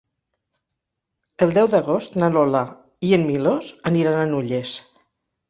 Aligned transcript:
El 1.45 1.53
deu 1.57 1.69
d'agost 1.73 2.17
na 2.23 2.31
Lola 2.37 2.63
i 3.09 3.13
en 3.19 3.27
Milos 3.29 3.71
aniran 3.93 4.19
a 4.25 4.27
Nulles. 4.35 4.75